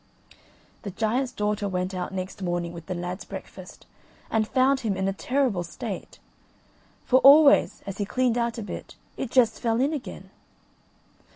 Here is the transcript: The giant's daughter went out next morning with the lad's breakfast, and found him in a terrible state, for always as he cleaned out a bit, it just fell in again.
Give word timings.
The 0.81 0.89
giant's 0.89 1.31
daughter 1.31 1.69
went 1.69 1.93
out 1.93 2.11
next 2.11 2.41
morning 2.41 2.73
with 2.73 2.87
the 2.87 2.95
lad's 2.95 3.23
breakfast, 3.23 3.85
and 4.31 4.47
found 4.47 4.79
him 4.79 4.97
in 4.97 5.07
a 5.07 5.13
terrible 5.13 5.61
state, 5.61 6.17
for 7.05 7.19
always 7.19 7.83
as 7.85 7.99
he 7.99 8.05
cleaned 8.05 8.35
out 8.35 8.57
a 8.57 8.63
bit, 8.63 8.95
it 9.15 9.29
just 9.29 9.59
fell 9.59 9.79
in 9.79 9.93
again. 9.93 10.31